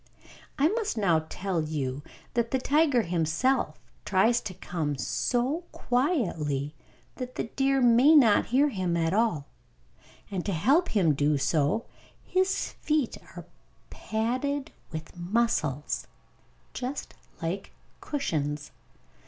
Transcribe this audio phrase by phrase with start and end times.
[0.57, 2.01] I must now tell you
[2.33, 6.73] that the tiger himself, tries to come so quietly
[7.17, 9.45] that the deer may not hear him at all;
[10.31, 11.85] and to help him to do so,
[12.23, 13.45] his feet are
[13.91, 16.07] padded with muscles,
[16.73, 18.71] just like cushions.